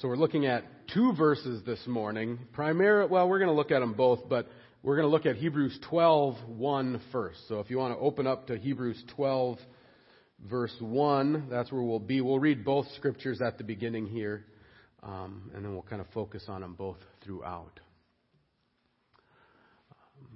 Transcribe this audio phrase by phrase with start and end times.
[0.00, 0.62] So we're looking at
[0.94, 2.38] two verses this morning.
[2.52, 4.46] Primary, well, we're going to look at them both, but
[4.84, 7.40] we're going to look at Hebrews 12, 1 first.
[7.48, 9.58] So if you want to open up to Hebrews 12,
[10.48, 12.20] verse 1, that's where we'll be.
[12.20, 14.44] We'll read both scriptures at the beginning here,
[15.02, 17.80] um, and then we'll kind of focus on them both throughout.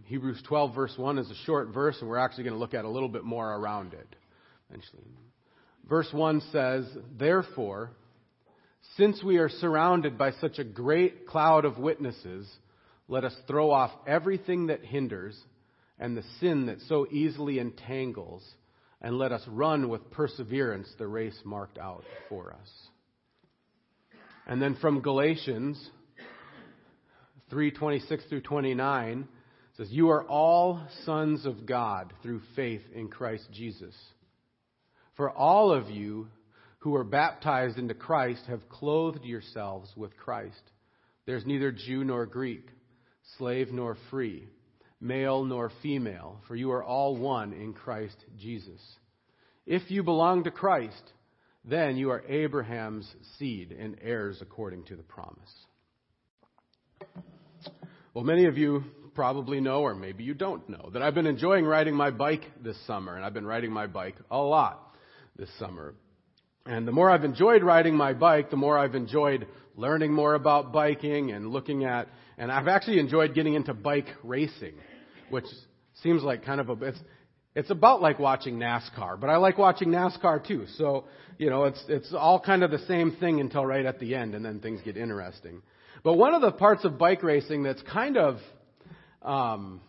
[0.07, 2.85] Hebrews 12, verse 1 is a short verse, and we're actually going to look at
[2.85, 4.17] a little bit more around it
[4.69, 5.05] eventually.
[5.89, 6.85] Verse 1 says,
[7.17, 7.93] Therefore,
[8.97, 12.51] since we are surrounded by such a great cloud of witnesses,
[13.09, 15.39] let us throw off everything that hinders
[15.99, 18.45] and the sin that so easily entangles,
[19.01, 22.89] and let us run with perseverance the race marked out for us.
[24.47, 25.91] And then from Galatians
[27.51, 29.29] 3:26 through 29
[29.75, 33.95] says, "You are all sons of God through faith in Christ Jesus.
[35.15, 36.29] For all of you
[36.83, 40.63] who are baptized into Christ have clothed yourselves with Christ.
[41.27, 42.67] There's neither Jew nor Greek,
[43.39, 44.49] slave nor free,
[45.01, 48.81] male nor female, for you are all one in Christ Jesus.
[49.65, 51.03] If you belong to Christ,
[51.65, 55.55] then you are Abraham's seed and heirs according to the promise.
[58.13, 58.83] Well, many of you
[59.15, 62.77] probably know, or maybe you don't know, that I've been enjoying riding my bike this
[62.89, 64.97] summer, and I've been riding my bike a lot
[65.37, 65.95] this summer.
[66.65, 69.47] And the more I've enjoyed riding my bike, the more I've enjoyed
[69.77, 74.75] learning more about biking and looking at, and I've actually enjoyed getting into bike racing,
[75.31, 75.47] which
[76.03, 76.99] seems like kind of a, it's,
[77.55, 80.67] it's about like watching NASCAR, but I like watching NASCAR too.
[80.77, 84.15] So, you know, it's, it's all kind of the same thing until right at the
[84.15, 85.63] end and then things get interesting.
[86.05, 88.39] But one of the parts of bike racing that's kind of,
[89.23, 89.81] um,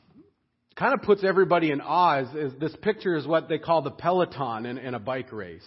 [0.76, 3.92] kind of puts everybody in awe is, is this picture is what they call the
[3.92, 5.66] peloton in, in a bike race.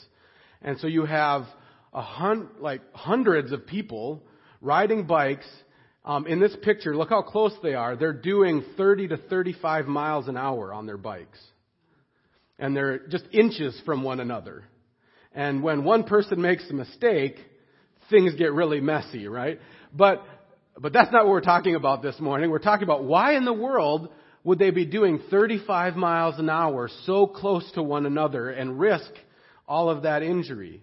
[0.62, 1.44] And so you have
[1.92, 4.22] a hun- like hundreds of people
[4.60, 5.46] riding bikes.
[6.04, 7.96] Um, in this picture, look how close they are.
[7.96, 11.38] They're doing 30 to 35 miles an hour on their bikes.
[12.58, 14.64] And they're just inches from one another.
[15.34, 17.36] And when one person makes a mistake,
[18.08, 19.60] things get really messy, right?
[19.92, 20.25] But,
[20.78, 22.50] but that's not what we're talking about this morning.
[22.50, 24.08] We're talking about why in the world
[24.44, 29.10] would they be doing 35 miles an hour so close to one another and risk
[29.69, 30.82] all of that injury.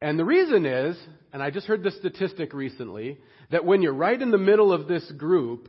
[0.00, 0.96] And the reason is,
[1.32, 3.18] and I just heard this statistic recently,
[3.50, 5.68] that when you're right in the middle of this group,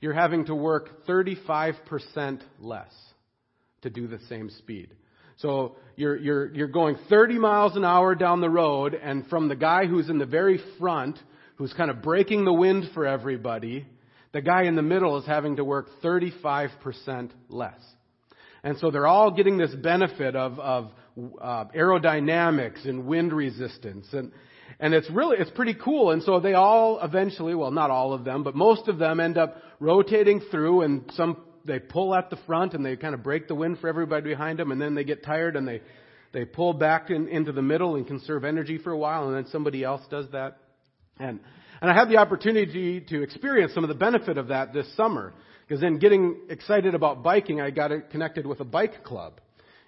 [0.00, 2.92] you're having to work 35% less
[3.82, 4.94] to do the same speed.
[5.38, 9.56] So you're, you're, you're going 30 miles an hour down the road, and from the
[9.56, 11.18] guy who's in the very front,
[11.56, 13.86] who's kind of breaking the wind for everybody,
[14.32, 17.80] the guy in the middle is having to work 35% less.
[18.64, 20.90] And so they're all getting this benefit of, of
[21.40, 24.06] uh, aerodynamics and wind resistance.
[24.12, 24.32] And,
[24.80, 26.10] and it's really, it's pretty cool.
[26.10, 29.38] And so they all eventually, well, not all of them, but most of them end
[29.38, 33.48] up rotating through and some, they pull at the front and they kind of break
[33.48, 35.82] the wind for everybody behind them and then they get tired and they,
[36.32, 39.46] they pull back in, into the middle and conserve energy for a while and then
[39.52, 40.58] somebody else does that.
[41.18, 41.40] And,
[41.80, 45.34] and I had the opportunity to experience some of the benefit of that this summer.
[45.68, 49.40] Because in getting excited about biking, I got connected with a bike club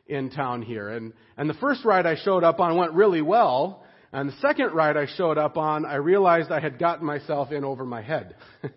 [0.06, 0.88] in town here.
[0.90, 3.84] And, and the first ride I showed up on went really well.
[4.12, 7.64] And the second ride I showed up on, I realized I had gotten myself in
[7.64, 8.36] over my head.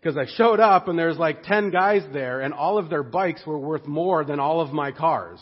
[0.00, 3.44] Because I showed up and there's like 10 guys there and all of their bikes
[3.44, 5.40] were worth more than all of my cars.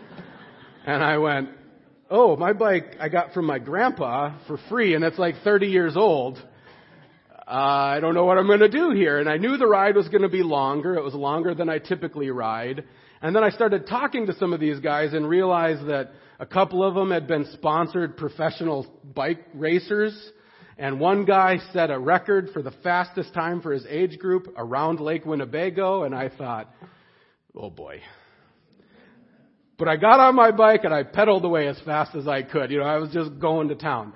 [0.86, 1.48] and I went,
[2.08, 5.96] oh, my bike I got from my grandpa for free and it's like 30 years
[5.96, 6.38] old.
[7.36, 7.50] Uh,
[7.96, 9.18] I don't know what I'm going to do here.
[9.18, 10.94] And I knew the ride was going to be longer.
[10.94, 12.84] It was longer than I typically ride.
[13.22, 16.82] And then I started talking to some of these guys and realized that a couple
[16.82, 20.32] of them had been sponsored professional bike racers.
[20.78, 25.00] And one guy set a record for the fastest time for his age group around
[25.00, 26.04] Lake Winnebago.
[26.04, 26.70] And I thought,
[27.54, 28.00] oh boy.
[29.78, 32.70] But I got on my bike and I pedaled away as fast as I could.
[32.70, 34.14] You know, I was just going to town.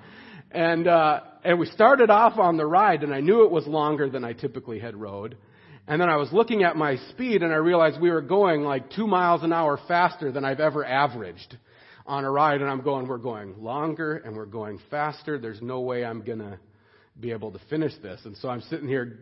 [0.49, 4.09] And, uh, and we started off on the ride and I knew it was longer
[4.09, 5.37] than I typically had rode.
[5.87, 8.89] And then I was looking at my speed and I realized we were going like
[8.91, 11.57] two miles an hour faster than I've ever averaged
[12.07, 12.61] on a ride.
[12.61, 15.37] And I'm going, we're going longer and we're going faster.
[15.37, 16.59] There's no way I'm going to
[17.19, 18.19] be able to finish this.
[18.25, 19.19] And so I'm sitting here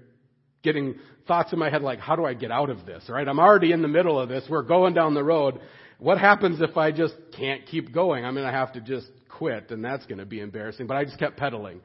[0.63, 0.95] getting
[1.27, 3.03] thoughts in my head like, how do I get out of this?
[3.09, 3.27] Right?
[3.27, 4.45] I'm already in the middle of this.
[4.49, 5.59] We're going down the road.
[5.99, 8.23] What happens if I just can't keep going?
[8.23, 10.87] I'm going to have to just quit and that's going to be embarrassing.
[10.87, 11.81] But I just kept pedaling.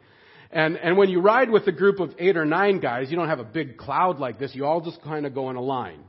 [0.50, 3.28] And, and when you ride with a group of eight or nine guys, you don't
[3.28, 4.54] have a big cloud like this.
[4.54, 6.04] You all just kind of go in a line.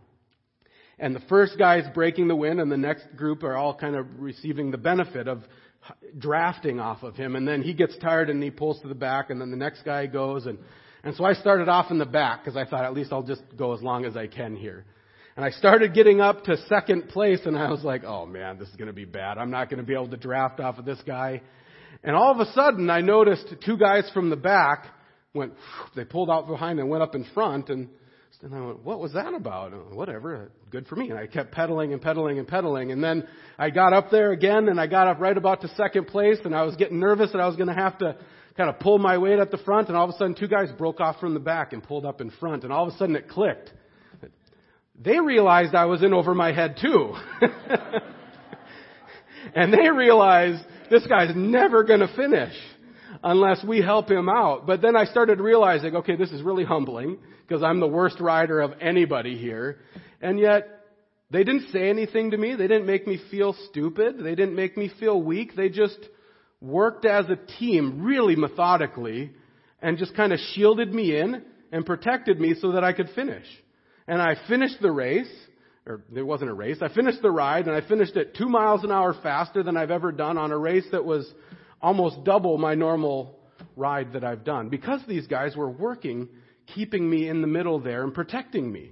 [0.97, 3.95] And the first guy is breaking the wind and the next group are all kind
[3.95, 5.43] of receiving the benefit of
[6.17, 9.29] drafting off of him and then he gets tired and he pulls to the back
[9.29, 10.59] and then the next guy goes and
[11.03, 13.41] and so I started off in the back because I thought at least I'll just
[13.55, 14.85] go as long as I can here.
[15.37, 18.67] And I started getting up to second place and I was like, oh man, this
[18.67, 19.37] is going to be bad.
[19.37, 21.41] I'm not going to be able to draft off of this guy.
[22.03, 24.85] And all of a sudden I noticed two guys from the back
[25.33, 25.53] went,
[25.95, 27.89] they pulled out behind and went up in front and
[28.41, 29.73] then I went, what was that about?
[29.93, 31.09] Whatever, uh, good for me.
[31.09, 32.93] And I kept pedaling and pedaling and pedaling.
[32.93, 33.27] And then
[33.57, 36.55] I got up there again and I got up right about to second place and
[36.55, 38.15] I was getting nervous that I was going to have to
[38.55, 40.69] kind of pull my weight at the front and all of a sudden two guys
[40.77, 43.15] broke off from the back and pulled up in front and all of a sudden
[43.17, 43.73] it clicked.
[45.01, 47.15] They realized I was in over my head too.
[49.55, 52.53] and they realized this guy's never going to finish
[53.23, 54.65] unless we help him out.
[54.65, 58.61] But then I started realizing, okay, this is really humbling because I'm the worst rider
[58.61, 59.79] of anybody here.
[60.21, 60.67] And yet,
[61.31, 62.55] they didn't say anything to me.
[62.55, 64.17] They didn't make me feel stupid.
[64.19, 65.55] They didn't make me feel weak.
[65.55, 65.99] They just
[66.61, 69.31] worked as a team really methodically
[69.81, 73.45] and just kind of shielded me in and protected me so that I could finish.
[74.07, 75.31] And I finished the race,
[75.85, 76.77] or it wasn't a race.
[76.81, 79.91] I finished the ride and I finished it two miles an hour faster than I've
[79.91, 81.31] ever done on a race that was
[81.81, 83.39] almost double my normal
[83.75, 86.29] ride that I've done because these guys were working
[86.75, 88.91] keeping me in the middle there and protecting me.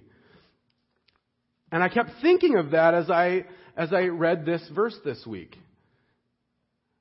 [1.72, 3.46] And I kept thinking of that as I,
[3.76, 5.58] as I read this verse this week.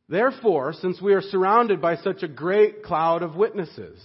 [0.08, 4.04] Therefore, since we are surrounded by such a great cloud of witnesses,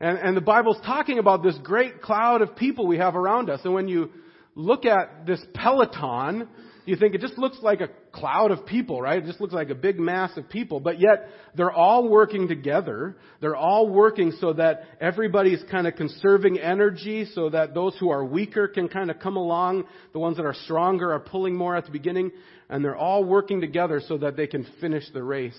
[0.00, 3.60] and, and the Bible's talking about this great cloud of people we have around us,
[3.64, 4.10] and when you
[4.58, 6.48] look at this peloton,
[6.84, 9.22] you think it just looks like a cloud of people, right?
[9.22, 13.16] It just looks like a big mass of people, but yet they're all working together.
[13.40, 18.24] They're all working so that everybody's kind of conserving energy so that those who are
[18.24, 19.84] weaker can kind of come along.
[20.12, 22.32] The ones that are stronger are pulling more at the beginning,
[22.68, 25.58] and they're all working together so that they can finish the race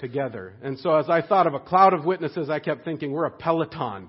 [0.00, 0.54] together.
[0.62, 3.30] And so as I thought of a cloud of witnesses, I kept thinking we're a
[3.30, 4.08] peloton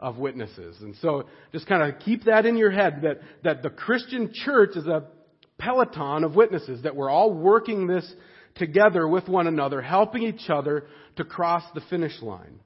[0.00, 0.76] of witnesses.
[0.80, 4.70] And so just kind of keep that in your head that, that the Christian church
[4.76, 5.04] is a
[5.58, 8.10] peloton of witnesses, that we're all working this
[8.56, 10.86] together with one another, helping each other
[11.16, 12.60] to cross the finish line.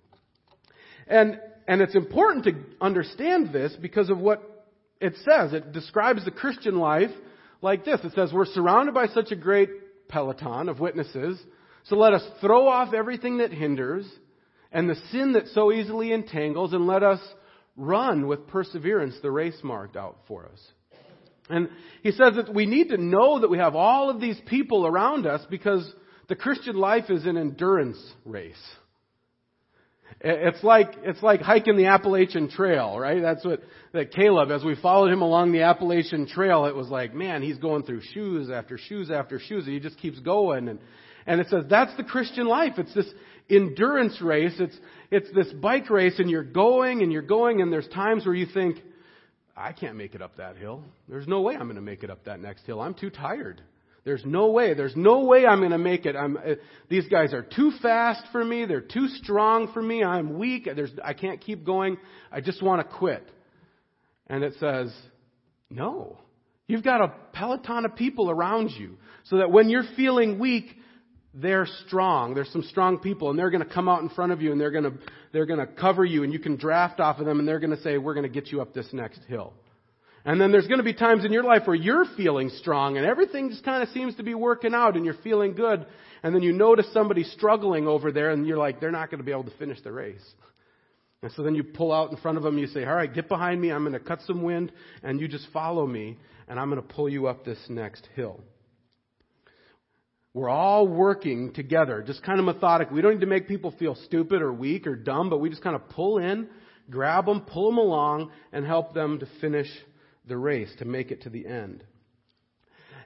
[1.06, 4.66] And, and it's important to understand this because of what
[5.00, 5.52] it says.
[5.52, 7.10] It describes the Christian life
[7.62, 8.00] like this.
[8.02, 11.40] It says, we're surrounded by such a great peloton of witnesses,
[11.84, 14.06] so let us throw off everything that hinders
[14.72, 17.20] and the sin that so easily entangles, and let us
[17.76, 20.60] run with perseverance the race marked out for us.
[21.48, 21.68] And
[22.02, 25.26] he says that we need to know that we have all of these people around
[25.26, 25.88] us because
[26.28, 28.54] the Christian life is an endurance race.
[30.20, 33.20] It's like, it's like hiking the Appalachian Trail, right?
[33.20, 33.60] That's what,
[33.92, 37.58] that Caleb, as we followed him along the Appalachian Trail, it was like, man, he's
[37.58, 40.68] going through shoes after shoes after shoes, and he just keeps going.
[40.68, 40.78] And,
[41.26, 42.74] and it says that's the Christian life.
[42.78, 43.06] It's this
[43.48, 44.54] endurance race.
[44.58, 44.76] It's,
[45.10, 48.46] it's this bike race, and you're going and you're going, and there's times where you
[48.52, 48.76] think,
[49.56, 50.82] I can't make it up that hill.
[51.08, 52.80] There's no way I'm going to make it up that next hill.
[52.80, 53.62] I'm too tired.
[54.04, 54.74] There's no way.
[54.74, 56.14] There's no way I'm going to make it.
[56.14, 56.54] I'm, uh,
[56.88, 58.64] these guys are too fast for me.
[58.64, 60.04] They're too strong for me.
[60.04, 60.68] I'm weak.
[60.76, 61.96] There's, I can't keep going.
[62.30, 63.28] I just want to quit.
[64.28, 64.94] And it says,
[65.70, 66.18] no.
[66.68, 70.66] You've got a peloton of people around you so that when you're feeling weak,
[71.36, 72.34] they're strong.
[72.34, 74.60] There's some strong people and they're going to come out in front of you and
[74.60, 74.92] they're going to,
[75.32, 77.76] they're going to cover you and you can draft off of them and they're going
[77.76, 79.52] to say, we're going to get you up this next hill.
[80.24, 83.06] And then there's going to be times in your life where you're feeling strong and
[83.06, 85.86] everything just kind of seems to be working out and you're feeling good.
[86.22, 89.24] And then you notice somebody struggling over there and you're like, they're not going to
[89.24, 90.24] be able to finish the race.
[91.22, 93.12] And so then you pull out in front of them and you say, all right,
[93.12, 93.70] get behind me.
[93.70, 94.72] I'm going to cut some wind
[95.02, 96.18] and you just follow me
[96.48, 98.40] and I'm going to pull you up this next hill.
[100.36, 102.90] We're all working together, just kind of methodic.
[102.90, 105.62] We don't need to make people feel stupid or weak or dumb, but we just
[105.62, 106.48] kind of pull in,
[106.90, 109.66] grab them, pull them along, and help them to finish
[110.28, 111.82] the race, to make it to the end.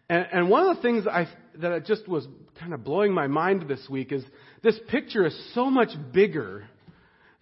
[0.09, 1.29] And, and one of the things I,
[1.61, 2.27] that just was
[2.59, 4.25] kind of blowing my mind this week is
[4.65, 6.65] this picture is so much bigger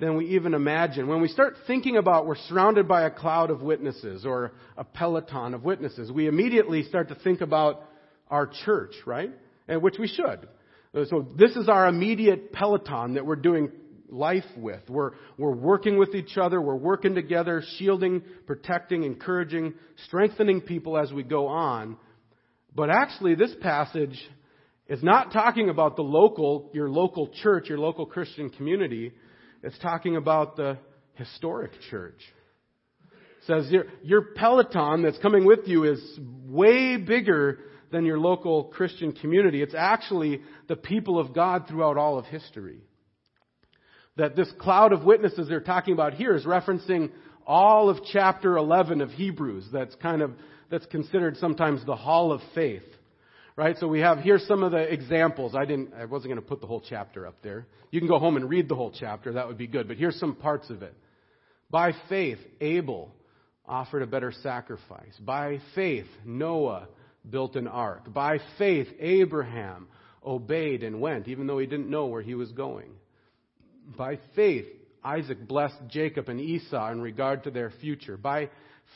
[0.00, 1.08] than we even imagine.
[1.08, 5.54] When we start thinking about we're surrounded by a cloud of witnesses or a peloton
[5.54, 7.84] of witnesses, we immediately start to think about
[8.30, 9.30] our church, right?
[9.68, 10.48] And which we should.
[10.94, 13.70] Uh, so this is our immediate peloton that we're doing
[14.10, 14.80] life with.
[14.88, 16.60] We're, we're working with each other.
[16.60, 19.74] We're working together, shielding, protecting, encouraging,
[20.06, 21.96] strengthening people as we go on.
[22.74, 24.18] But actually, this passage
[24.88, 29.12] is not talking about the local, your local church, your local Christian community.
[29.62, 30.78] It's talking about the
[31.14, 32.20] historic church.
[33.10, 36.00] It says your, your peloton that's coming with you is
[36.46, 37.58] way bigger
[37.90, 39.62] than your local Christian community.
[39.62, 42.80] It's actually the people of God throughout all of history.
[44.16, 47.10] That this cloud of witnesses they're talking about here is referencing
[47.46, 49.66] all of chapter 11 of Hebrews.
[49.72, 50.32] That's kind of,
[50.70, 52.82] that's considered sometimes the hall of faith.
[53.56, 53.76] Right?
[53.78, 55.56] So we have here some of the examples.
[55.56, 57.66] I didn't, I wasn't going to put the whole chapter up there.
[57.90, 59.32] You can go home and read the whole chapter.
[59.32, 59.88] That would be good.
[59.88, 60.94] But here's some parts of it.
[61.70, 63.12] By faith, Abel
[63.66, 65.14] offered a better sacrifice.
[65.20, 66.88] By faith, Noah
[67.30, 68.12] built an ark.
[68.12, 69.88] By faith, Abraham
[70.24, 72.90] obeyed and went, even though he didn't know where he was going.
[73.96, 74.66] By faith,
[75.02, 78.16] Isaac blessed Jacob and Esau in regard to their future.
[78.16, 78.50] By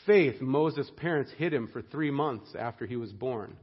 [0.06, 3.56] faith, Moses' parents hid him for three months after he was born.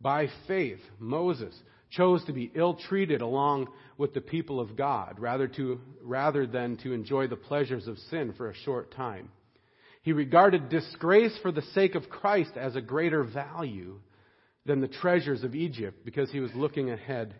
[0.00, 1.54] By faith, Moses
[1.90, 6.76] chose to be ill treated along with the people of God rather, to, rather than
[6.78, 9.30] to enjoy the pleasures of sin for a short time.
[10.04, 14.00] He regarded disgrace for the sake of Christ as a greater value
[14.66, 17.34] than the treasures of Egypt because he was looking ahead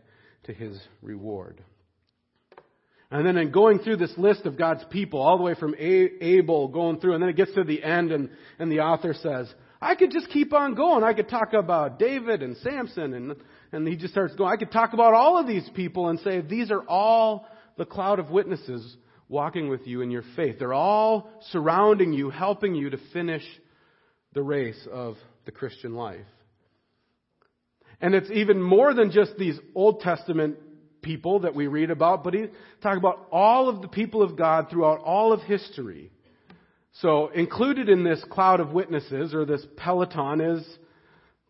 [0.44, 1.62] to his reward.
[3.10, 6.68] And then in going through this list of God's people, all the way from Abel
[6.68, 9.94] going through, and then it gets to the end, and, and the author says, I
[9.94, 11.04] could just keep on going.
[11.04, 13.36] I could talk about David and Samson and,
[13.72, 14.50] and he just starts going.
[14.50, 18.20] I could talk about all of these people and say, these are all the cloud
[18.20, 18.96] of witnesses
[19.28, 20.58] walking with you in your faith.
[20.58, 23.42] They're all surrounding you, helping you to finish
[24.32, 25.16] the race of
[25.46, 26.26] the Christian life.
[28.00, 30.56] And it's even more than just these Old Testament
[31.02, 32.46] people that we read about, but he
[32.82, 36.10] talk about all of the people of God throughout all of history
[37.00, 40.78] so, included in this cloud of witnesses, or this peloton, is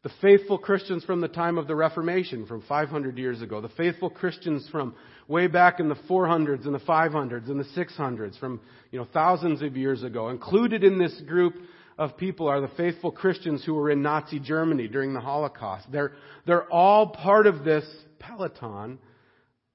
[0.04, 3.62] the faithful Christians from the time of the Reformation, from 500 years ago.
[3.62, 4.94] The faithful Christians from
[5.28, 9.62] way back in the 400s and the 500s and the 600s, from you know thousands
[9.62, 10.28] of years ago.
[10.28, 11.54] Included in this group
[11.96, 15.86] of people are the faithful Christians who were in Nazi Germany during the Holocaust.
[15.90, 16.12] They're,
[16.46, 17.86] they're all part of this
[18.18, 18.98] peloton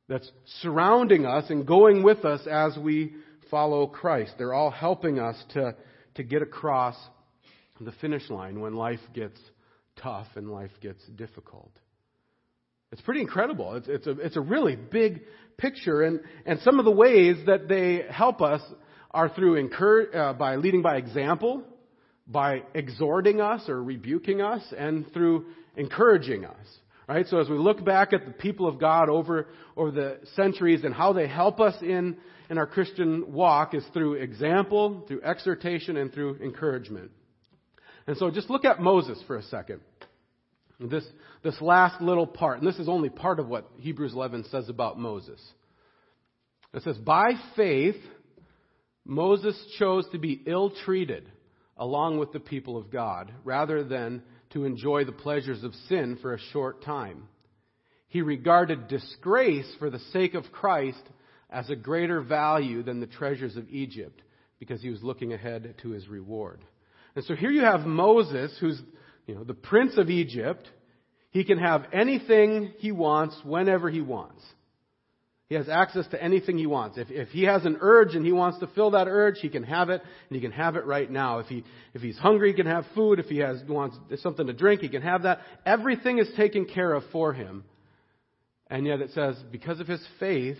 [0.07, 0.29] that's
[0.61, 3.15] surrounding us and going with us as we
[3.49, 4.33] follow Christ.
[4.37, 5.75] They're all helping us to,
[6.15, 6.95] to get across
[7.81, 9.39] the finish line when life gets
[10.01, 11.71] tough and life gets difficult.
[12.91, 13.75] It's pretty incredible.
[13.75, 15.21] It's, it's, a, it's a really big
[15.57, 18.61] picture, and, and some of the ways that they help us
[19.11, 21.63] are through incur, uh, by leading by example,
[22.27, 26.65] by exhorting us or rebuking us, and through encouraging us.
[27.07, 27.25] Right?
[27.27, 30.93] So as we look back at the people of God over, over the centuries and
[30.93, 32.17] how they help us in
[32.49, 37.11] in our Christian walk is through example, through exhortation, and through encouragement.
[38.09, 39.81] And so just look at Moses for a second.
[40.79, 41.05] This,
[41.43, 44.97] this last little part, and this is only part of what Hebrews 11 says about
[44.97, 45.39] Moses.
[46.73, 47.97] It says, By faith,
[49.05, 51.29] Moses chose to be ill treated
[51.77, 54.23] along with the people of God, rather than
[54.53, 57.27] to enjoy the pleasures of sin for a short time.
[58.07, 61.03] He regarded disgrace for the sake of Christ
[61.47, 64.19] as a greater value than the treasures of Egypt
[64.57, 66.65] because he was looking ahead to his reward.
[67.19, 68.81] And so here you have Moses, who's
[69.27, 70.65] you know, the prince of Egypt.
[71.31, 74.41] He can have anything he wants whenever he wants.
[75.49, 76.97] He has access to anything he wants.
[76.97, 79.63] If, if he has an urge and he wants to fill that urge, he can
[79.63, 81.39] have it, and he can have it right now.
[81.39, 83.19] If, he, if he's hungry, he can have food.
[83.19, 85.39] If he has, wants something to drink, he can have that.
[85.65, 87.65] Everything is taken care of for him.
[88.67, 90.59] And yet it says, because of his faith,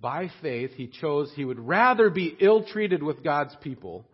[0.00, 4.06] by faith, he chose he would rather be ill treated with God's people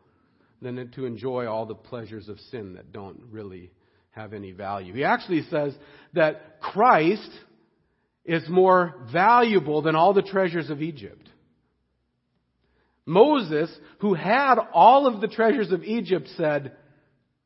[0.63, 3.71] than to enjoy all the pleasures of sin that don't really
[4.13, 4.95] have any value.
[4.95, 5.75] He actually says
[6.13, 7.31] that Christ
[8.25, 11.29] is more valuable than all the treasures of Egypt.
[13.05, 16.73] Moses, who had all of the treasures of Egypt, said,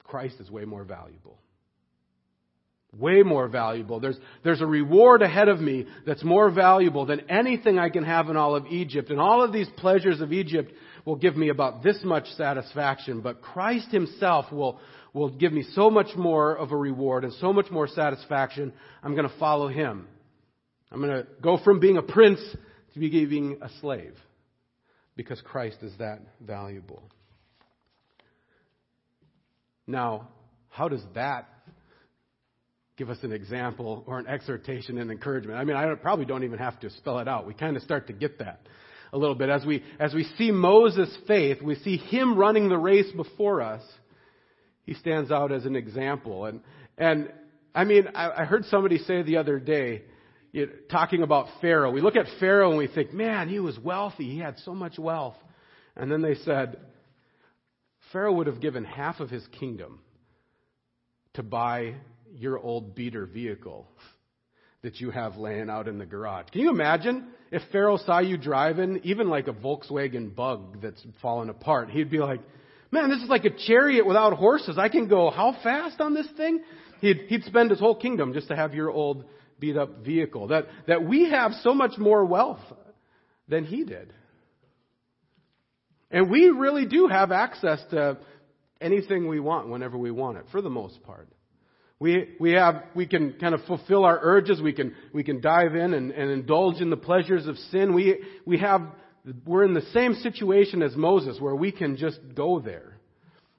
[0.04, 1.38] Christ is way more valuable.
[2.92, 4.00] Way more valuable.
[4.00, 8.28] There's, there's a reward ahead of me that's more valuable than anything I can have
[8.28, 9.10] in all of Egypt.
[9.10, 10.72] And all of these pleasures of Egypt
[11.06, 14.78] will give me about this much satisfaction, but Christ Himself will,
[15.14, 18.74] will give me so much more of a reward and so much more satisfaction.
[19.02, 20.08] I'm going to follow Him.
[20.92, 22.40] I'm going to go from being a prince
[22.92, 24.14] to being a slave
[25.16, 27.02] because Christ is that valuable.
[29.86, 30.28] Now,
[30.68, 31.48] how does that
[32.96, 35.58] give us an example or an exhortation and encouragement.
[35.58, 37.46] I mean, I probably don't even have to spell it out.
[37.46, 38.60] We kind of start to get that
[39.12, 39.48] a little bit.
[39.48, 43.82] As we, as we see Moses' faith, we see him running the race before us.
[44.84, 46.46] He stands out as an example.
[46.46, 46.60] And,
[46.96, 47.32] and
[47.74, 50.02] I mean, I, I heard somebody say the other day,
[50.52, 51.90] you know, talking about Pharaoh.
[51.90, 54.30] We look at Pharaoh and we think, man, he was wealthy.
[54.30, 55.36] He had so much wealth.
[55.96, 56.78] And then they said,
[58.12, 60.00] Pharaoh would have given half of his kingdom
[61.34, 61.94] to buy
[62.34, 63.86] your old beater vehicle
[64.82, 66.46] that you have laying out in the garage.
[66.52, 71.48] Can you imagine if Pharaoh saw you driving, even like a Volkswagen bug that's fallen
[71.48, 71.90] apart?
[71.90, 72.40] He'd be like,
[72.90, 74.78] man, this is like a chariot without horses.
[74.78, 76.62] I can go how fast on this thing?
[77.00, 79.24] He'd, he'd spend his whole kingdom just to have your old
[79.58, 80.48] beat up vehicle.
[80.48, 82.60] That, that we have so much more wealth
[83.48, 84.12] than he did.
[86.10, 88.18] And we really do have access to
[88.80, 91.28] anything we want whenever we want it, for the most part.
[91.98, 94.60] We, we have, we can kind of fulfill our urges.
[94.60, 97.94] We can, we can dive in and, and indulge in the pleasures of sin.
[97.94, 98.82] We, we have,
[99.46, 102.98] we're in the same situation as Moses where we can just go there.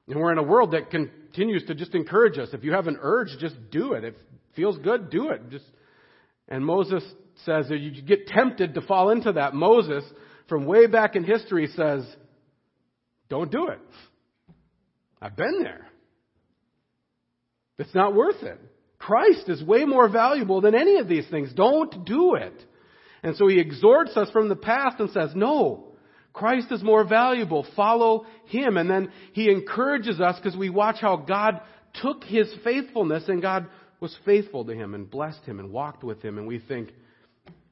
[0.08, 2.50] And we're in a world that continues to just encourage us.
[2.53, 4.03] If you have an urge, just do it.
[4.03, 4.22] If it
[4.56, 5.50] feels good, do it.
[5.50, 5.65] Just,
[6.48, 7.03] and Moses
[7.44, 9.53] says that you get tempted to fall into that.
[9.56, 10.03] Moses,
[10.48, 12.06] from way back in history, says,
[13.29, 13.79] don't do it.
[15.22, 15.87] I've been there.
[17.77, 18.60] It's not worth it.
[19.00, 21.53] Christ is way more valuable than any of these things.
[21.53, 22.63] Don't do it.
[23.24, 25.93] And so he exhorts us from the past and says, no,
[26.34, 27.65] Christ is more valuable.
[27.75, 28.77] Follow him.
[28.77, 31.62] And then he encourages us because we watch how God
[32.01, 33.67] took his faithfulness and God
[34.00, 36.38] was faithful to him and blessed him and walked with him.
[36.38, 36.91] And we think,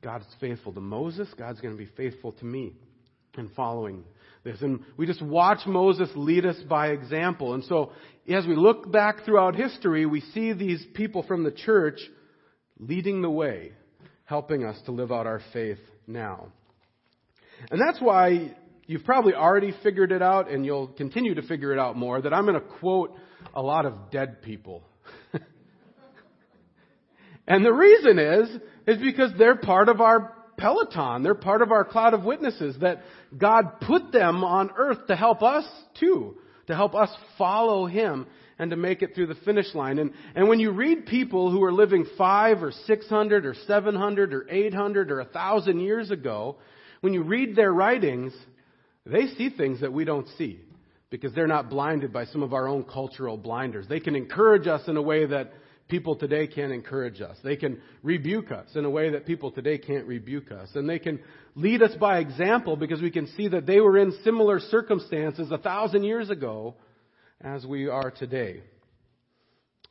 [0.04, 1.28] God's faithful to Moses.
[1.36, 2.74] God's going to be faithful to me
[3.40, 4.04] in following
[4.46, 4.62] this.
[4.62, 7.54] And we just watch Moses lead us by example.
[7.54, 7.92] And so
[8.30, 12.00] as we look back throughout history, we see these people from the church
[12.80, 13.74] leading the way,
[14.24, 16.48] helping us to live out our faith now.
[17.70, 21.80] And that's why you've probably already figured it out and you'll continue to figure it
[21.80, 23.16] out more that I'm going to quote
[23.54, 24.84] a lot of dead people.
[27.48, 28.50] and the reason is,
[28.88, 31.24] is because they're part of our peloton.
[31.24, 33.02] They're part of our cloud of witnesses that
[33.38, 35.66] God put them on earth to help us
[36.00, 36.36] too,
[36.68, 40.00] to help us follow Him and to make it through the finish line.
[40.00, 43.96] And, and when you read people who are living five or six hundred or seven
[43.96, 46.58] hundred or eight hundred or a thousand years ago,
[47.02, 48.34] when you read their writings,
[49.06, 50.60] they see things that we don't see
[51.10, 53.88] because they're not blinded by some of our own cultural blinders.
[53.88, 55.54] They can encourage us in a way that
[55.88, 57.38] people today can't encourage us.
[57.44, 60.70] They can rebuke us in a way that people today can't rebuke us.
[60.76, 61.20] And they can
[61.56, 65.58] lead us by example because we can see that they were in similar circumstances a
[65.58, 66.76] thousand years ago
[67.42, 68.62] as we are today.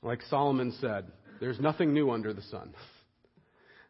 [0.02, 1.06] Like Solomon said,
[1.40, 2.74] there's nothing new under the sun.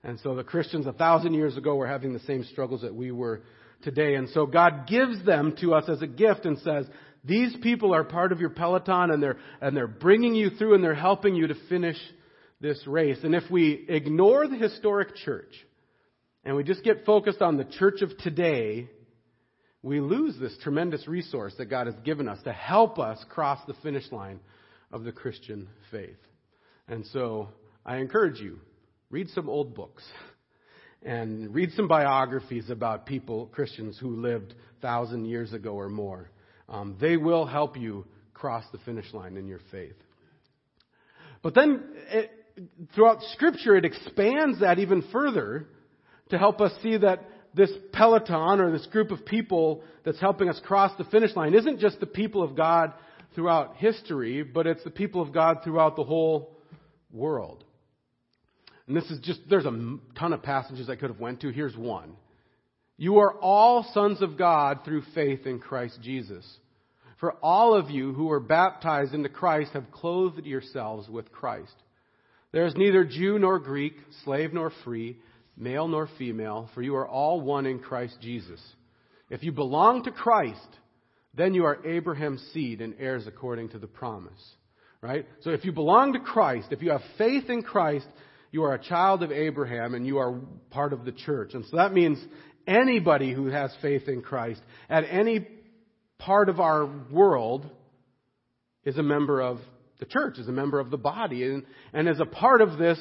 [0.03, 3.11] And so the Christians a thousand years ago were having the same struggles that we
[3.11, 3.43] were
[3.83, 4.15] today.
[4.15, 6.87] And so God gives them to us as a gift and says,
[7.25, 10.85] these people are part of your peloton and they're, and they're bringing you through and
[10.85, 11.97] they're helping you to finish
[12.61, 13.19] this race.
[13.23, 15.53] And if we ignore the historic church
[16.45, 18.89] and we just get focused on the church of today,
[19.83, 23.75] we lose this tremendous resource that God has given us to help us cross the
[23.83, 24.41] finish line
[24.93, 26.17] of the Christian faith.
[26.89, 27.49] And so
[27.85, 28.61] I encourage you,
[29.11, 30.03] read some old books
[31.03, 36.31] and read some biographies about people, Christians who lived thousand years ago or more.
[36.69, 39.97] Um, they will help you cross the finish line in your faith.
[41.43, 42.31] But then, it,
[42.95, 45.67] throughout Scripture, it expands that even further
[46.31, 50.61] to help us see that this peloton or this group of people that's helping us
[50.65, 52.93] cross the finish line isn't just the people of God
[53.35, 56.57] throughout history, but it's the people of God throughout the whole
[57.13, 57.65] world.
[58.87, 61.51] And this is just, there's a ton of passages I could have went to.
[61.51, 62.17] Here's one.
[62.97, 66.47] You are all sons of God through faith in Christ Jesus.
[67.19, 71.75] For all of you who are baptized into Christ have clothed yourselves with Christ.
[72.53, 75.17] There is neither Jew nor Greek, slave nor free,
[75.57, 78.61] male nor female, for you are all one in Christ Jesus.
[79.31, 80.61] If you belong to Christ,
[81.37, 84.33] then you are Abraham's seed and heirs according to the promise.
[85.01, 85.27] Right?
[85.41, 88.07] So if you belong to Christ, if you have faith in Christ,
[88.53, 90.39] you are a child of Abraham and you are
[90.71, 91.55] part of the church.
[91.55, 92.25] And so that means
[92.67, 95.47] Anybody who has faith in Christ at any
[96.19, 97.69] part of our world
[98.85, 99.59] is a member of
[99.99, 102.99] the church, is a member of the body, and, and is a part of this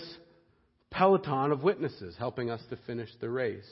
[0.91, 3.69] peloton of witnesses helping us to finish the race.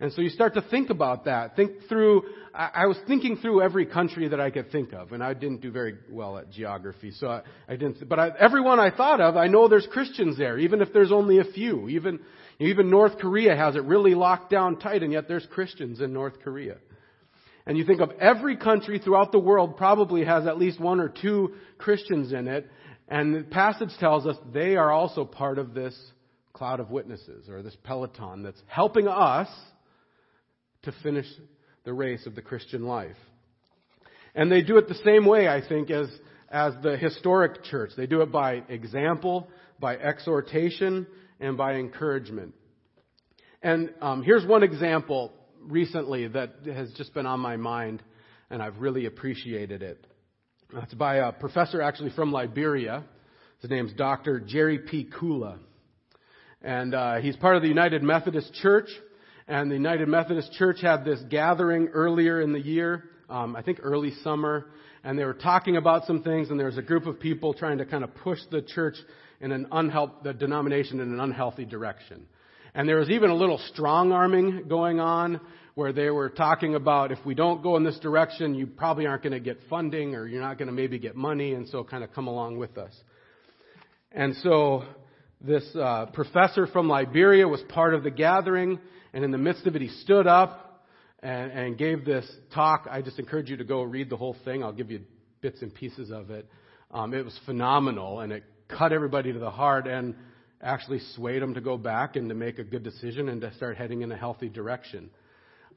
[0.00, 1.56] And so you start to think about that.
[1.56, 2.22] Think through,
[2.54, 5.60] I, I, was thinking through every country that I could think of, and I didn't
[5.60, 9.36] do very well at geography, so I, I didn't, but I, everyone I thought of,
[9.36, 11.88] I know there's Christians there, even if there's only a few.
[11.88, 12.20] Even,
[12.58, 16.40] even North Korea has it really locked down tight, and yet there's Christians in North
[16.42, 16.76] Korea.
[17.66, 21.08] And you think of every country throughout the world probably has at least one or
[21.08, 22.68] two Christians in it,
[23.08, 25.96] and the passage tells us they are also part of this
[26.52, 29.48] cloud of witnesses, or this peloton that's helping us
[30.82, 31.26] to finish
[31.84, 33.16] the race of the Christian life.
[34.34, 36.08] And they do it the same way, I think, as,
[36.50, 37.90] as the historic church.
[37.96, 41.06] They do it by example, by exhortation,
[41.40, 42.54] and by encouragement.
[43.62, 48.02] And um, here's one example recently that has just been on my mind,
[48.50, 50.06] and I've really appreciated it.
[50.74, 53.04] It's by a professor actually from Liberia.
[53.60, 54.40] His name's Dr.
[54.40, 55.08] Jerry P.
[55.18, 55.58] Kulah.
[56.62, 58.88] And uh, he's part of the United Methodist Church.
[59.48, 63.78] And the United Methodist Church had this gathering earlier in the year, um, I think
[63.82, 64.66] early summer,
[65.02, 67.78] and they were talking about some things, and there was a group of people trying
[67.78, 68.96] to kind of push the church
[69.40, 72.26] in an unhelp, the denomination in an unhealthy direction.
[72.74, 75.40] And there was even a little strong arming going on
[75.74, 79.22] where they were talking about if we don't go in this direction, you probably aren't
[79.22, 82.02] going to get funding or you're not going to maybe get money, and so kind
[82.02, 82.92] of come along with us.
[84.10, 84.84] And so
[85.40, 88.80] this uh, professor from Liberia was part of the gathering,
[89.12, 90.84] and in the midst of it, he stood up
[91.22, 92.88] and, and gave this talk.
[92.90, 94.64] I just encourage you to go read the whole thing.
[94.64, 95.02] I'll give you
[95.40, 96.48] bits and pieces of it.
[96.90, 100.14] Um, it was phenomenal, and it cut everybody to the heart and
[100.60, 103.76] actually swayed them to go back and to make a good decision and to start
[103.76, 105.10] heading in a healthy direction.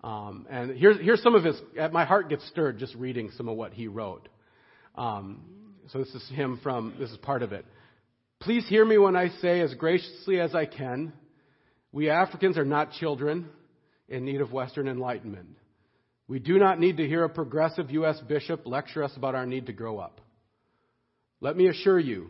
[0.03, 1.59] Um, and here's, here's some of his,
[1.91, 4.27] my heart gets stirred just reading some of what he wrote.
[4.95, 5.41] Um,
[5.91, 7.65] so this is him from, this is part of it.
[8.39, 11.13] Please hear me when I say, as graciously as I can,
[11.91, 13.49] we Africans are not children
[14.09, 15.49] in need of Western enlightenment.
[16.27, 18.19] We do not need to hear a progressive U.S.
[18.27, 20.21] bishop lecture us about our need to grow up.
[21.41, 22.29] Let me assure you,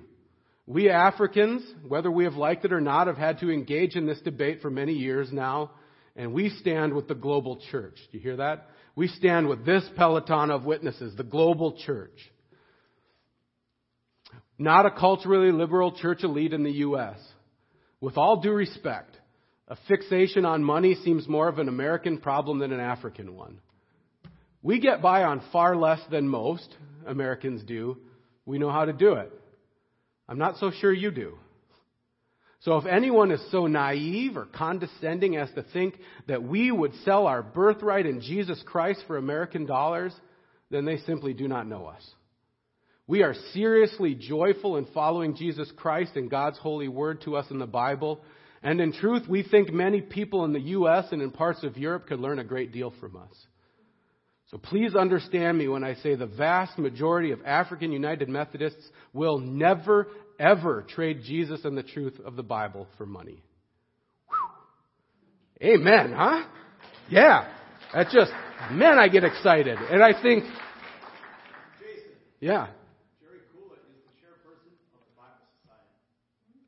[0.72, 4.22] we Africans, whether we have liked it or not, have had to engage in this
[4.22, 5.72] debate for many years now,
[6.16, 7.96] and we stand with the global church.
[8.10, 8.70] Do you hear that?
[8.96, 12.18] We stand with this peloton of witnesses, the global church.
[14.58, 17.18] Not a culturally liberal church elite in the U.S.
[18.00, 19.18] With all due respect,
[19.68, 23.60] a fixation on money seems more of an American problem than an African one.
[24.62, 26.74] We get by on far less than most
[27.06, 27.98] Americans do.
[28.46, 29.34] We know how to do it.
[30.32, 31.38] I'm not so sure you do.
[32.62, 35.96] So if anyone is so naive or condescending as to think
[36.30, 40.14] that we would sell our birthright in Jesus Christ for American dollars,
[40.70, 42.02] then they simply do not know us.
[43.08, 47.60] We are seriously joyful in following Jesus Christ and God's holy word to us in
[47.60, 48.22] the Bible.
[48.64, 51.08] And in truth, we think many people in the U.S.
[51.12, 53.36] and in parts of Europe could learn a great deal from us.
[54.52, 58.84] So please understand me when I say the vast majority of African United Methodists
[59.14, 63.42] will never, ever trade Jesus and the truth of the Bible for money.
[65.62, 65.70] Whew.
[65.76, 66.44] Amen, huh?
[67.10, 67.48] Yeah.
[67.94, 68.32] That's just,
[68.72, 69.78] man, I get excited.
[69.78, 70.44] And I think,
[71.80, 72.12] Jason,
[72.42, 72.68] yeah.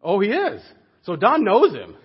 [0.02, 0.62] Oh, he is.
[1.04, 1.96] So Don knows him.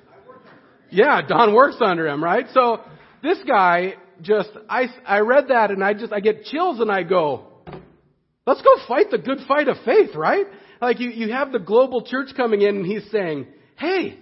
[0.91, 2.47] Yeah, Don works under him, right?
[2.53, 2.81] So
[3.23, 7.03] this guy just, I, I read that and I just, I get chills and I
[7.03, 7.47] go,
[8.47, 10.47] let's go fight the good fight of faith, right?
[10.81, 14.19] Like you, you have the global church coming in and he's saying, hey,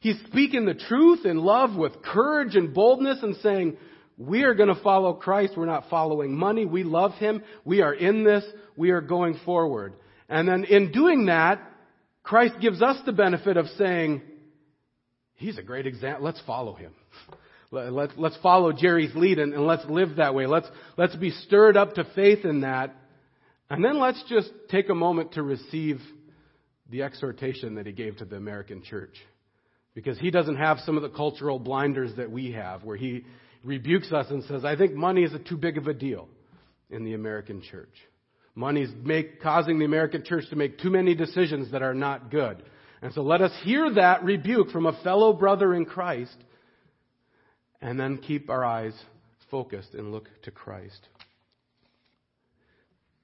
[0.00, 3.76] he's speaking the truth in love with courage and boldness and saying,
[4.16, 5.54] we are going to follow Christ.
[5.56, 6.64] We're not following money.
[6.64, 7.42] We love him.
[7.64, 8.44] We are in this.
[8.76, 9.94] We are going forward.
[10.28, 11.60] And then in doing that,
[12.22, 14.22] Christ gives us the benefit of saying,
[15.34, 16.24] he's a great example.
[16.24, 16.94] Let's follow him.
[17.74, 20.46] Let's, let's follow Jerry's lead and, and let's live that way.
[20.46, 22.94] Let's, let's be stirred up to faith in that.
[23.70, 26.00] And then let's just take a moment to receive
[26.90, 29.16] the exhortation that he gave to the American church.
[29.94, 33.24] Because he doesn't have some of the cultural blinders that we have, where he
[33.64, 36.28] rebukes us and says, I think money is a too big of a deal
[36.90, 37.94] in the American church.
[38.54, 42.62] Money's make, causing the American church to make too many decisions that are not good.
[43.02, 46.36] And so let us hear that rebuke from a fellow brother in Christ
[47.84, 48.94] and then keep our eyes
[49.50, 51.06] focused and look to Christ.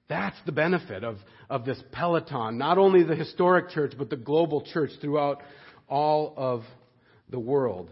[0.07, 1.17] That's the benefit of,
[1.49, 5.41] of this peloton, not only the historic church, but the global church throughout
[5.89, 6.61] all of
[7.29, 7.89] the world.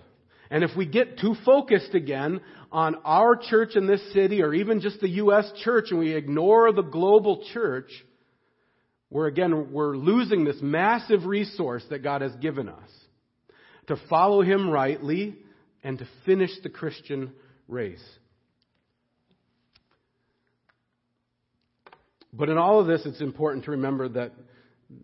[0.52, 2.40] And if we get too focused again
[2.72, 5.52] on our church in this city or even just the U.S.
[5.64, 7.90] church and we ignore the global church,
[9.10, 12.90] we're again, we're losing this massive resource that God has given us
[13.88, 15.36] to follow Him rightly
[15.84, 17.32] and to finish the Christian
[17.68, 18.04] race.
[22.32, 24.34] But in all of this, it's important to remember that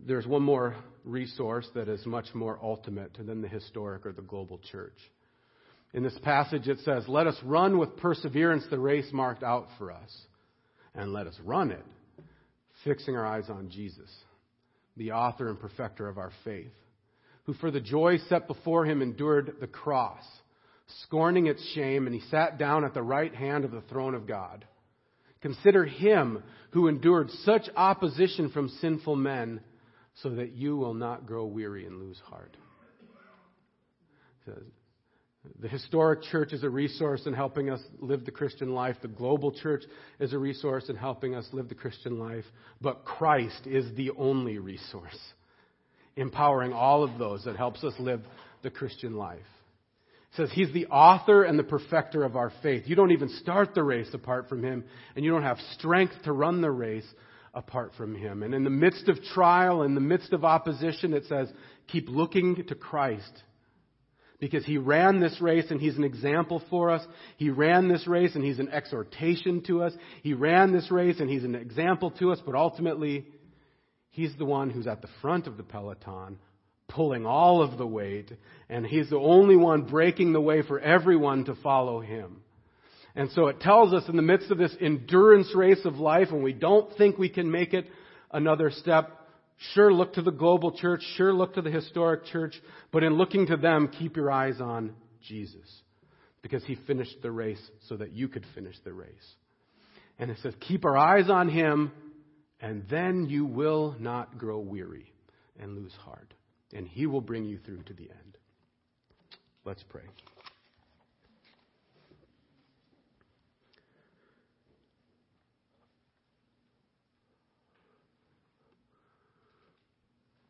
[0.05, 4.59] there's one more resource that is much more ultimate than the historic or the global
[4.71, 4.97] church.
[5.93, 9.91] In this passage, it says, Let us run with perseverance the race marked out for
[9.91, 10.25] us,
[10.93, 11.85] and let us run it,
[12.83, 14.09] fixing our eyes on Jesus,
[14.97, 16.73] the author and perfecter of our faith,
[17.45, 20.23] who for the joy set before him endured the cross
[21.03, 24.27] scorning its shame, and he sat down at the right hand of the throne of
[24.27, 24.65] God.
[25.41, 29.61] Consider him who endured such opposition from sinful men
[30.15, 32.55] so that you will not grow weary and lose heart.
[35.59, 38.95] The historic church is a resource in helping us live the Christian life.
[39.01, 39.83] The global church
[40.19, 42.45] is a resource in helping us live the Christian life.
[42.81, 45.19] But Christ is the only resource,
[46.15, 48.21] empowering all of those that helps us live
[48.63, 49.39] the Christian life.
[50.35, 52.83] Says he's the author and the perfecter of our faith.
[52.87, 54.83] You don't even start the race apart from him,
[55.15, 57.07] and you don't have strength to run the race
[57.53, 58.43] apart from him.
[58.43, 61.49] And in the midst of trial, in the midst of opposition, it says,
[61.87, 63.43] keep looking to Christ
[64.39, 67.05] because he ran this race and he's an example for us.
[67.37, 69.93] He ran this race and he's an exhortation to us.
[70.21, 73.25] He ran this race and he's an example to us, but ultimately,
[74.09, 76.37] he's the one who's at the front of the peloton,
[76.87, 78.31] pulling all of the weight,
[78.69, 82.41] and he's the only one breaking the way for everyone to follow him.
[83.15, 86.43] And so it tells us in the midst of this endurance race of life, and
[86.43, 87.87] we don't think we can make it
[88.31, 89.25] another step,
[89.73, 91.01] Sure, look to the global church.
[91.15, 92.53] Sure, look to the historic church.
[92.91, 95.81] But in looking to them, keep your eyes on Jesus.
[96.41, 99.35] Because he finished the race so that you could finish the race.
[100.19, 101.91] And it says, keep our eyes on him,
[102.61, 105.11] and then you will not grow weary
[105.59, 106.33] and lose heart.
[106.73, 108.37] And he will bring you through to the end.
[109.63, 110.03] Let's pray.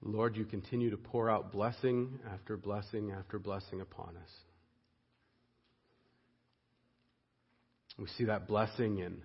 [0.08, 4.30] Lord, you continue to pour out blessing after blessing after blessing upon us.
[7.98, 9.22] We see that blessing in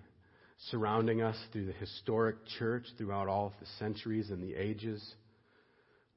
[0.69, 5.15] surrounding us through the historic church throughout all the centuries and the ages,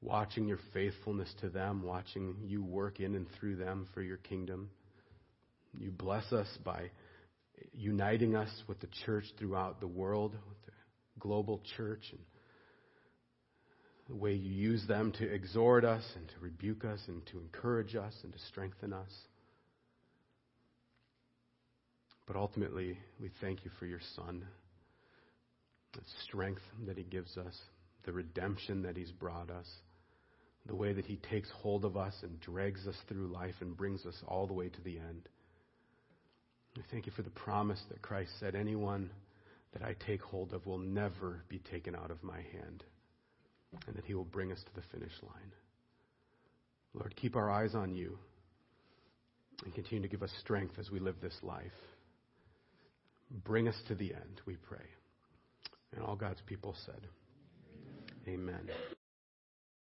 [0.05, 4.69] watching your faithfulness to them, watching you work in and through them for your kingdom.
[5.77, 6.91] You bless us by
[7.73, 10.33] uniting us with the church throughout the world,
[10.65, 10.71] the
[11.19, 12.21] global church, and
[14.07, 17.95] the way you use them to exhort us and to rebuke us and to encourage
[17.95, 19.09] us and to strengthen us.
[22.27, 24.45] But ultimately, we thank you for your Son,
[25.93, 27.55] the strength that he gives us,
[28.03, 29.67] the redemption that he's brought us,
[30.65, 34.05] the way that he takes hold of us and drags us through life and brings
[34.05, 35.29] us all the way to the end.
[36.75, 39.09] We thank you for the promise that Christ said, Anyone
[39.73, 42.83] that I take hold of will never be taken out of my hand
[43.87, 45.51] and that He will bring us to the finish line.
[46.93, 48.17] Lord, keep our eyes on you
[49.63, 51.71] and continue to give us strength as we live this life.
[53.43, 54.85] Bring us to the end, we pray.
[55.93, 57.07] And all God's people said,
[58.27, 58.55] Amen.
[58.63, 59.04] Amen.